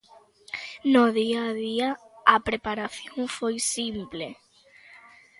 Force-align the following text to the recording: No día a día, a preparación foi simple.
No 0.93 1.03
día 1.19 1.39
a 1.49 1.51
día, 1.65 1.89
a 2.35 2.35
preparación 2.47 3.21
foi 3.37 3.55
simple. 3.75 4.27